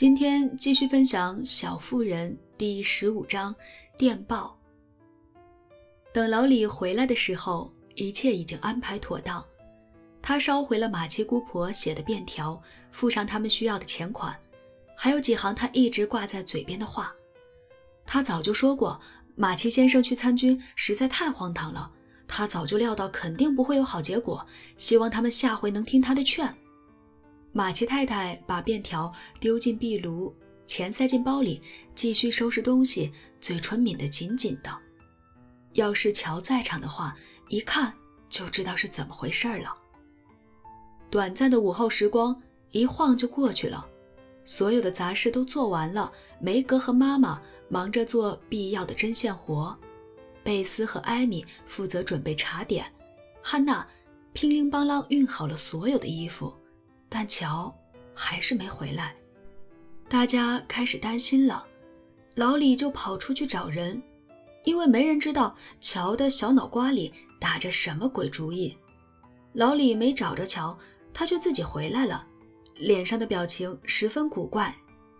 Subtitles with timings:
[0.00, 3.54] 今天继续分享《小妇人》第十五章
[3.98, 4.58] 电报。
[6.10, 9.44] 等老李回来的时候，一切已经安排妥当。
[10.22, 12.58] 他捎回了马七姑婆写的便条，
[12.90, 14.34] 附上他们需要的钱款，
[14.96, 17.14] 还有几行他一直挂在嘴边的话。
[18.06, 18.98] 他早就说过，
[19.36, 21.92] 马七先生去参军实在太荒唐了。
[22.26, 24.46] 他早就料到肯定不会有好结果，
[24.78, 26.56] 希望他们下回能听他的劝。
[27.52, 30.32] 马奇太太把便条丢进壁炉，
[30.66, 31.60] 钱塞进包里，
[31.94, 34.70] 继续收拾东西，嘴唇抿得紧紧的。
[35.72, 37.16] 要是乔在场的话，
[37.48, 37.92] 一看
[38.28, 39.74] 就知道是怎么回事了。
[41.10, 42.40] 短暂的午后时光
[42.70, 43.84] 一晃就过去了，
[44.44, 46.12] 所有的杂事都做完了。
[46.38, 49.76] 梅格和妈妈忙着做必要的针线活。
[50.44, 52.90] 贝斯和艾米负责准备茶点，
[53.42, 53.86] 汉娜
[54.32, 56.54] 乒铃乓啷熨好了所有的衣服，
[57.10, 57.74] 但乔
[58.14, 59.14] 还是没回来。
[60.08, 61.66] 大家开始担心了，
[62.36, 64.02] 老李就跑出去找人，
[64.64, 68.76] 因为没人知道乔的小脑瓜里打着什么鬼主意。
[69.52, 70.78] 老李没找着乔，
[71.12, 72.26] 他却自己回来了，
[72.76, 74.74] 脸上的表情十分古怪，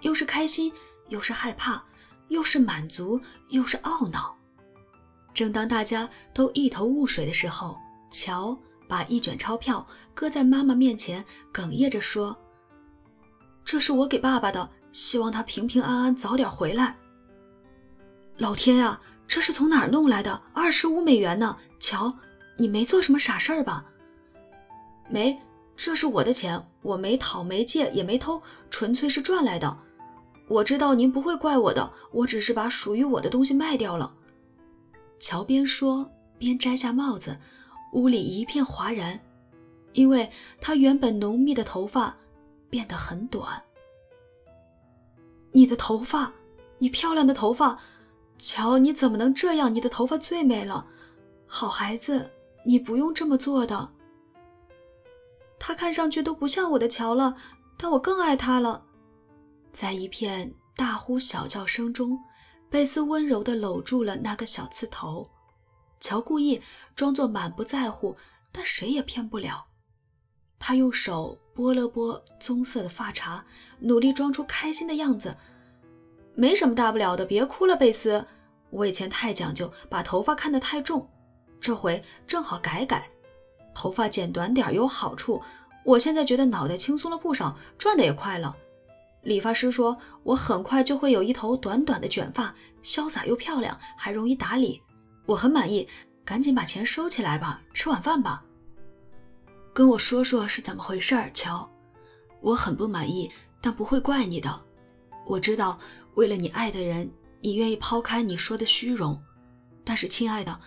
[0.00, 0.72] 又是开心，
[1.08, 1.82] 又是害怕，
[2.28, 4.36] 又是满足，又是懊恼。
[5.32, 7.76] 正当大家都一头雾水的时候，
[8.10, 12.36] 乔把一卷钞票搁在妈妈面前，哽咽着说
[13.64, 16.96] ：“这是我给爸爸的，希望他平平安安早点回来。”
[18.38, 20.42] 老天呀，这是从哪儿弄来的？
[20.52, 21.56] 二十五美元呢？
[21.80, 22.12] 乔，
[22.56, 23.84] 你没做什么傻事儿吧？
[25.08, 25.38] 没，
[25.76, 29.78] 这是我的钱，我没讨没借也没偷，纯粹是赚来的。
[30.48, 34.14] 我知道您不会怪我的，我只是把属于我的东西卖掉了。
[35.18, 37.36] 乔边说边摘下帽子，
[37.92, 39.18] 屋里一片哗然，
[39.92, 42.16] 因为他原本浓密的头发
[42.68, 43.62] 变得很短。
[45.52, 46.32] 你的头发，
[46.78, 47.78] 你漂亮的头发，
[48.38, 49.74] 乔，你怎么能这样？
[49.74, 50.86] 你的头发最美了，
[51.46, 52.30] 好孩子，
[52.64, 53.88] 你不用这么做的。
[55.58, 57.34] 他看上去都不像我的乔了，
[57.78, 58.84] 但我更爱他了。
[59.72, 62.18] 在一片大呼小叫声中。
[62.68, 65.24] 贝斯温柔地搂住了那个小刺头，
[66.00, 66.60] 乔故意
[66.94, 68.16] 装作满不在乎，
[68.52, 69.66] 但谁也骗不了。
[70.58, 73.44] 他用手拨了拨棕色的发茬，
[73.78, 75.36] 努力装出开心的样子。
[76.34, 78.24] 没什么大不了的，别哭了，贝斯。
[78.70, 81.08] 我以前太讲究，把头发看得太重，
[81.60, 83.08] 这回正好改改，
[83.74, 85.42] 头发剪短点有好处。
[85.84, 88.56] 我现在觉得脑袋轻松了不少，转的也快了。
[89.22, 94.82] 理发师说：“我很快就会有一头短短的卷发，潇洒又漂亮，还容易打理。
[95.26, 95.86] 我很满意，
[96.24, 98.42] 赶紧把钱收起来吧，吃晚饭吧。”
[99.74, 101.68] 跟我说说是怎么回事，乔。
[102.40, 104.58] 我很不满意，但不会怪你的。
[105.26, 105.78] 我知道，
[106.14, 107.10] 为了你爱的人，
[107.40, 109.20] 你愿意抛开你说的虚荣。
[109.84, 110.58] 但是，亲爱的，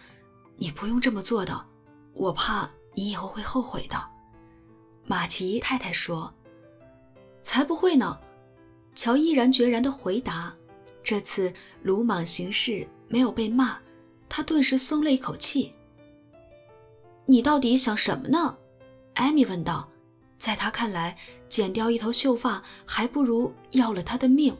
[0.58, 1.66] 你不用这么做的。
[2.14, 3.97] 我怕你以后会后悔的。”
[5.08, 6.31] 马奇太太说。
[7.41, 8.20] “才不会呢。”
[8.94, 10.53] 乔毅然决然地回答
[11.02, 13.80] ：“这次鲁莽行事没有被骂，
[14.29, 15.73] 他顿时松了一口气。
[17.25, 18.57] ”“你到底想什么呢？”
[19.16, 19.90] 艾米问道。
[20.38, 21.17] 在他看来，
[21.50, 24.56] 剪掉一头秀发还不如要了他的命。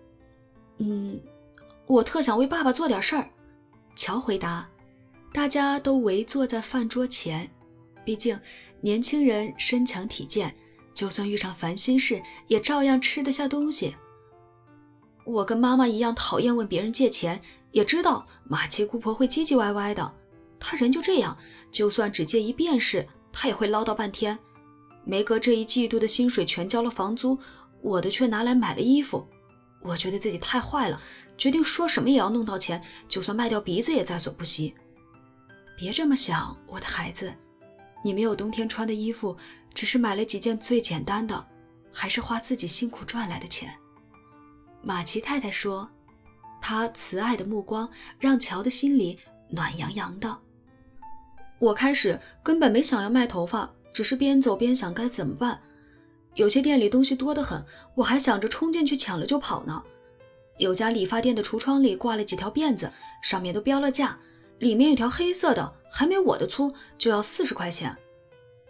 [0.76, 1.18] “嗯，
[1.86, 3.30] 我特想为爸爸做点事儿。”
[3.96, 4.68] 乔回答。
[5.32, 7.48] 大家都围坐在饭桌前，
[8.04, 8.38] 毕竟
[8.80, 10.54] 年轻人身强体健。
[10.94, 13.94] 就算遇上烦心事，也照样吃得下东西。
[15.24, 17.40] 我跟妈妈一样讨厌问别人借钱，
[17.72, 20.14] 也知道马奇姑婆会唧唧歪歪的。
[20.60, 21.36] 她人就这样，
[21.70, 24.38] 就算只借一便士，她也会唠叨半天。
[25.04, 27.38] 梅格这一季度的薪水全交了房租，
[27.80, 29.26] 我的却拿来买了衣服。
[29.80, 31.00] 我觉得自己太坏了，
[31.36, 34.74] 决定说什么也要弄到钱，就算卖掉鼻子也在所不惜。
[35.76, 37.32] 别这么想，我的孩子，
[38.04, 39.36] 你没有冬天穿的衣服。
[39.74, 41.46] 只是买了几件最简单的，
[41.92, 43.72] 还是花自己辛苦赚来的钱。
[44.82, 45.88] 马奇太太说
[46.60, 47.88] ：“他慈爱的目光
[48.18, 49.18] 让乔的心里
[49.48, 50.38] 暖洋洋的。”
[51.58, 55.60] 我开始根本没想要卖头发，只是边走边想该怎么办。
[56.34, 57.64] 有些店里东西多得很，
[57.96, 59.82] 我还想着冲进去抢了就跑呢。
[60.58, 64.16] 有家理发店的橱窗里挂了几条辫子，上面都标了价，
[64.58, 67.96] 里面有条黑色的，还没我的粗，就要四十块钱。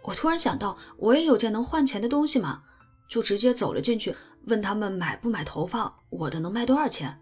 [0.01, 2.63] 我突然想到，我也有件能换钱的东西嘛，
[3.07, 4.15] 就直接走了进去，
[4.45, 7.19] 问他们买不买头发，我的能卖多少钱？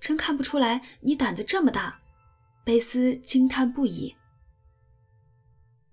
[0.00, 2.00] 真看不出来你胆子这么大，
[2.64, 4.16] 贝斯惊叹不已。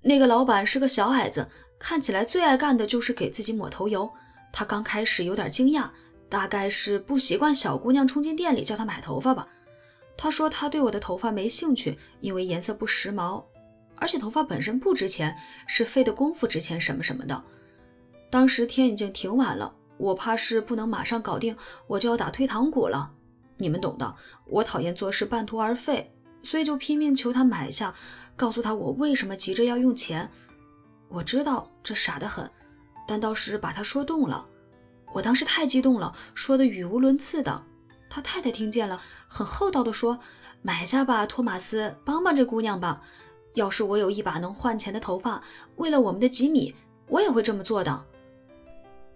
[0.02, 4.10] 那个老板是个小矮子，看起来最爱干的就是给自己抹头油。
[4.54, 5.90] 他刚开始有点惊讶，
[6.30, 9.48] 大概是不习惯小姑娘冲进店里叫他买头发吧。
[10.16, 13.44] 他说他对我的头发没兴趣，因为颜色不时髦，
[13.98, 15.36] 而且头发本身不值钱，
[15.68, 17.44] 是费的功夫值钱什么什么的。
[18.30, 21.56] 当时天已经挺晚了，我怕是不能马上搞定，
[21.86, 23.14] 我就要打退堂鼓了。
[23.58, 24.16] 你们懂的，
[24.46, 26.12] 我讨厌做事半途而废，
[26.42, 27.94] 所以就拼命求他买下，
[28.36, 30.30] 告诉他我为什么急着要用钱。
[31.10, 32.50] 我知道这傻得很，
[33.08, 34.48] 但倒是把他说动了。
[35.14, 37.64] 我当时太激动了，说的语无伦次的。
[38.10, 40.20] 他太太听见了，很厚道的说
[40.62, 43.02] ：“买下吧，托马斯，帮帮这姑娘吧。
[43.56, 45.42] 要是我有一把能换钱的头发，
[45.78, 46.76] 为了我们的吉米，
[47.08, 48.06] 我也会这么做的。”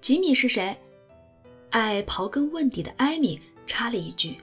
[0.02, 0.76] 吉米是谁？
[1.70, 3.40] 爱刨根问底的艾米
[3.71, 4.35] 插了一句：“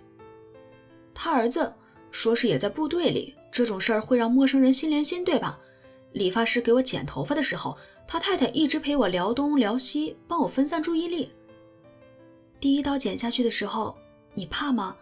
[1.12, 1.70] 他儿子
[2.10, 5.60] 说是也在部队里，这种事儿会让陌生人心连心，对吧？”
[6.12, 7.76] 理发师给我剪头发的时候，
[8.06, 11.30] 他太太一直陪我聊东聊西，帮我分散注意力。
[12.58, 13.94] 第一刀剪下去的时候。
[14.34, 14.96] 你怕吗？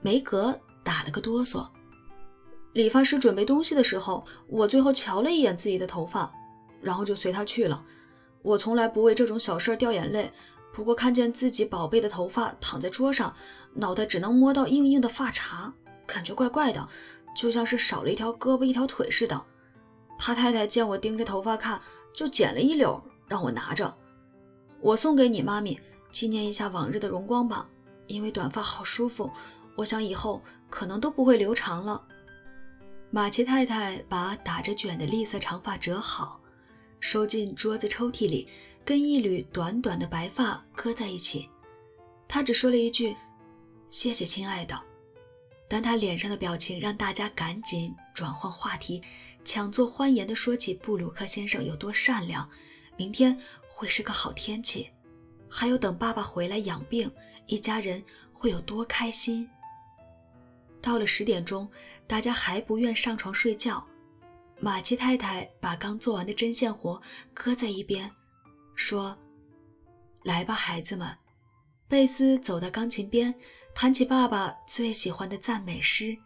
[0.00, 1.68] 梅格打了个哆嗦。
[2.72, 6.32] 理发师准备东西的时候，我最后瞧了一眼自己的头发，
[6.80, 7.84] 然后就随他去了。
[8.40, 10.32] 我从来不为这种小事掉眼泪，
[10.74, 13.32] 不过看见自己宝贝的头发躺在桌上，
[13.74, 15.72] 脑袋只能摸到硬硬的发茬，
[16.04, 16.88] 感觉怪怪的，
[17.36, 19.40] 就像是少了一条胳膊一条腿似的。
[20.18, 21.80] 他太太见我盯着头发看，
[22.12, 23.96] 就剪了一绺让我拿着。
[24.80, 25.80] 我送给你妈咪，
[26.10, 27.68] 纪念一下往日的荣光吧。
[28.08, 29.30] 因为短发好舒服，
[29.76, 32.04] 我想以后可能都不会留长了。
[33.10, 36.40] 马奇太太把打着卷的栗色长发折好，
[36.98, 38.48] 收进桌子抽屉里，
[38.84, 41.48] 跟一缕短短的白发搁在一起。
[42.28, 43.16] 他只说了一句
[43.90, 44.80] ：“谢谢，亲爱的。”
[45.68, 49.02] 但他脸上的表情让大家赶紧转换话题，
[49.44, 52.48] 抢作欢颜地说起布鲁克先生有多善良，
[52.96, 53.36] 明天
[53.66, 54.90] 会是个好天气，
[55.48, 57.10] 还有等爸爸回来养病。
[57.46, 58.02] 一家人
[58.32, 59.48] 会有多开心？
[60.80, 61.68] 到了十点钟，
[62.06, 63.86] 大家还不愿上床睡觉。
[64.60, 67.00] 马奇太太把刚做完的针线活
[67.32, 68.10] 搁在一边，
[68.74, 69.16] 说
[70.24, 71.16] ：“来吧，孩子们。”
[71.86, 73.34] 贝斯走到钢琴边，
[73.74, 76.16] 弹起爸爸最喜欢的赞美诗。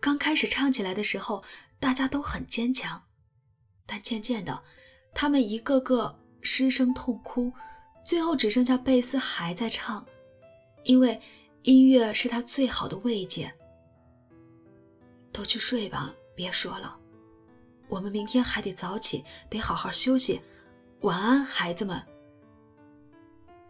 [0.00, 1.44] 刚开始唱起来的时候，
[1.78, 3.00] 大家都很坚强，
[3.86, 4.64] 但渐渐的，
[5.14, 7.52] 他们一个个失声痛哭，
[8.04, 10.04] 最后只剩下贝斯还在唱。
[10.84, 11.20] 因为
[11.62, 13.52] 音乐是他最好的慰藉。
[15.30, 16.98] 都去睡吧，别说了，
[17.86, 20.40] 我们明天还得早起，得好好休息。
[21.02, 21.98] 晚安，孩子们。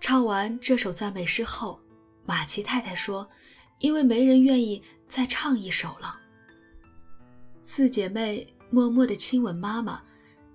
[0.00, 1.78] 唱完这首赞美诗后，
[2.26, 3.28] 马奇太太说
[3.78, 6.18] ：“因为没人愿意再唱一首了。”
[7.62, 10.02] 四姐妹默默地亲吻妈妈，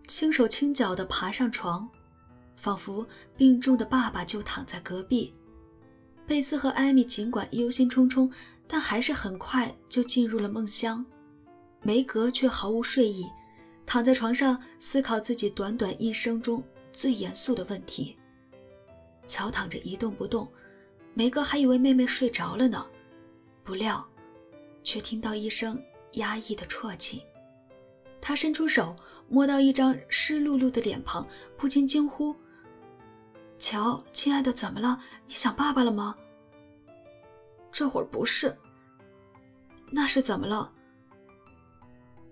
[0.05, 1.87] 轻手轻脚地爬上床，
[2.57, 3.07] 仿佛
[3.37, 5.33] 病重的爸爸就躺在隔壁。
[6.27, 8.29] 贝斯和艾米尽管忧心忡忡，
[8.67, 11.05] 但还是很快就进入了梦乡。
[11.81, 13.25] 梅格却毫无睡意，
[13.85, 18.17] 躺在床上思考自己短短一生中最严肃的问题。
[19.27, 20.47] 乔躺着一动不动，
[21.13, 22.85] 梅格还以为妹妹睡着了呢，
[23.63, 24.07] 不料，
[24.83, 25.81] 却听到一声
[26.13, 27.23] 压抑的啜泣。
[28.21, 28.95] 他伸出手
[29.27, 31.27] 摸到一张湿漉漉的脸庞，
[31.57, 32.35] 不禁惊呼。
[33.57, 34.99] 乔，亲爱的，怎么了？
[35.27, 36.15] 你想爸爸了吗？
[37.71, 38.55] 这会儿不是。
[39.91, 40.71] 那是怎么了？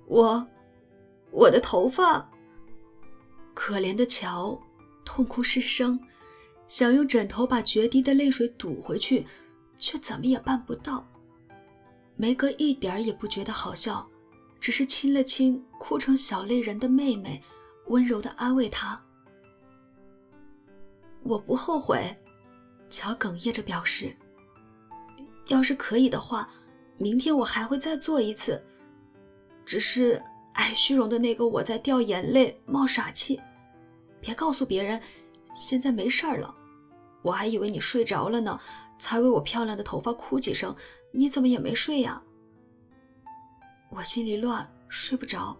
[0.05, 0.45] 我，
[1.33, 2.29] 我的头发。
[3.55, 4.57] 可怜的乔，
[5.03, 5.99] 痛哭失声，
[6.67, 9.25] 想用枕头把决堤的泪水堵回去，
[9.77, 11.05] 却怎么也办不到。
[12.15, 14.07] 梅格一点也不觉得好笑，
[14.59, 17.41] 只是亲了亲哭成小泪人的妹妹，
[17.87, 19.01] 温柔的安慰她。
[21.23, 22.15] 我不后悔，
[22.89, 24.15] 乔哽咽着表示。
[25.47, 26.49] 要是可以的话，
[26.97, 28.63] 明天我还会再做一次。
[29.65, 30.21] 只是
[30.53, 33.39] 爱虚荣的那个我在掉眼泪、冒傻气。
[34.21, 35.01] 别告诉别人，
[35.53, 36.55] 现在没事儿了。
[37.21, 38.59] 我还以为你睡着了呢，
[38.97, 40.75] 才为我漂亮的头发哭几声。
[41.11, 42.21] 你怎么也没睡呀？
[43.89, 45.55] 我心里乱，睡不着。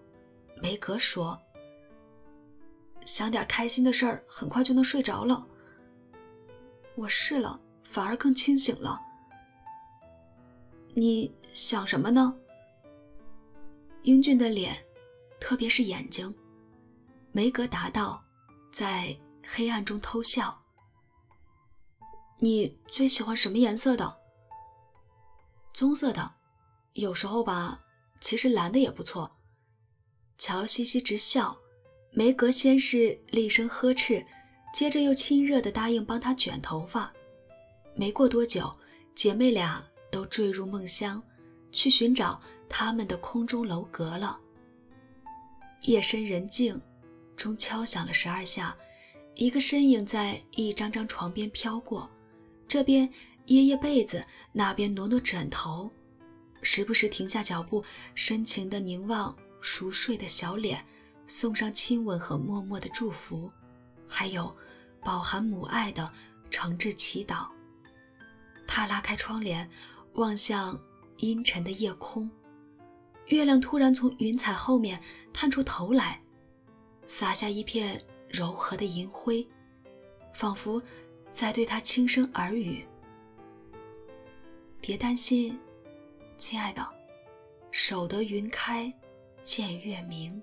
[0.62, 1.39] 梅格说
[3.05, 5.45] ：“想点开心的事儿，很快就能睡着了。”
[6.95, 9.00] 我试了，反而更清醒了。
[10.93, 12.35] 你想什么呢？
[14.03, 14.75] 英俊的脸，
[15.39, 16.33] 特别是眼睛。
[17.31, 18.22] 梅格答道，
[18.69, 19.17] 在
[19.48, 20.62] 黑暗中偷笑。
[22.38, 24.17] 你最喜欢什么颜色的？
[25.74, 26.33] 棕色的，
[26.93, 27.79] 有时候吧，
[28.19, 29.38] 其实蓝的也不错。
[30.38, 31.57] 乔嘻嘻直笑。
[32.12, 34.24] 梅格先是厉声呵斥，
[34.74, 37.12] 接着又亲热地答应帮她卷头发。
[37.95, 38.72] 没过多久，
[39.15, 41.24] 姐妹俩都坠入梦乡，
[41.72, 42.39] 去寻找
[42.70, 44.39] 他们的空中楼阁了。
[45.82, 46.79] 夜深人静，
[47.36, 48.75] 钟敲响了十二下，
[49.36, 52.10] 一个身影在一张张床边飘过，
[52.67, 53.08] 这边
[53.48, 55.91] 掖掖被子，那边挪挪枕头，
[56.62, 57.84] 时不时停下脚步，
[58.15, 60.86] 深情地凝望熟睡的小脸，
[61.27, 63.51] 送上亲吻和默默的祝福，
[64.08, 64.55] 还有
[65.03, 66.10] 饱含母爱的
[66.50, 67.48] 诚挚祈祷。
[68.65, 69.70] 他拉开窗帘，
[70.13, 70.79] 望向
[71.17, 72.32] 阴沉的夜空。
[73.27, 75.01] 月亮突然从云彩后面
[75.33, 76.21] 探出头来，
[77.07, 79.47] 洒下一片柔和的银灰，
[80.33, 80.81] 仿佛
[81.31, 82.85] 在对他轻声耳语
[84.81, 85.57] ：“别担心，
[86.37, 86.85] 亲爱的，
[87.71, 88.93] 守得云开
[89.41, 90.41] 见月明。”